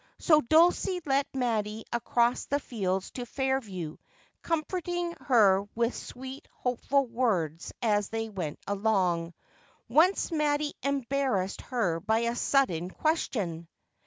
[0.17, 3.97] So Dulcie led Mattie across the fields to Fairview,
[4.41, 9.35] comforting her with sweet, hopeful words as they went along.
[9.87, 13.67] Once Mattie embarrassed her by a sudden question.